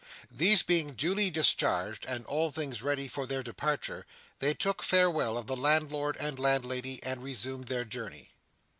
[0.31, 4.07] These being duly discharged and all things ready for their departure,
[4.39, 8.31] they took farewell of the landlord and landlady and resumed their journey.